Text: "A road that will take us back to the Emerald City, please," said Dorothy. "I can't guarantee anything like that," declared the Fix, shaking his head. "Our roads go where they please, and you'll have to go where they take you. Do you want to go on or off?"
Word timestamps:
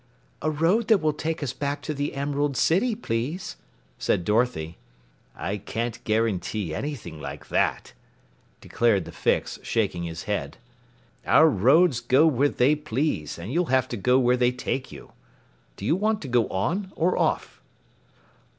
"A 0.41 0.49
road 0.49 0.87
that 0.87 0.97
will 0.97 1.13
take 1.13 1.43
us 1.43 1.53
back 1.53 1.83
to 1.83 1.93
the 1.93 2.15
Emerald 2.15 2.57
City, 2.57 2.95
please," 2.95 3.55
said 3.99 4.25
Dorothy. 4.25 4.79
"I 5.35 5.57
can't 5.57 6.03
guarantee 6.05 6.73
anything 6.73 7.21
like 7.21 7.49
that," 7.49 7.93
declared 8.61 9.05
the 9.05 9.11
Fix, 9.11 9.59
shaking 9.61 10.01
his 10.05 10.23
head. 10.23 10.57
"Our 11.27 11.47
roads 11.47 11.99
go 11.99 12.25
where 12.25 12.49
they 12.49 12.73
please, 12.75 13.37
and 13.37 13.53
you'll 13.53 13.65
have 13.65 13.87
to 13.89 13.95
go 13.97 14.17
where 14.17 14.37
they 14.37 14.51
take 14.51 14.91
you. 14.91 15.11
Do 15.77 15.85
you 15.85 15.95
want 15.95 16.19
to 16.23 16.27
go 16.27 16.47
on 16.47 16.91
or 16.95 17.15
off?" 17.15 17.61